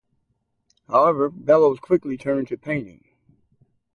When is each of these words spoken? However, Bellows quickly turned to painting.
However, 0.87 1.29
Bellows 1.29 1.77
quickly 1.79 2.17
turned 2.17 2.47
to 2.47 2.57
painting. 2.57 3.03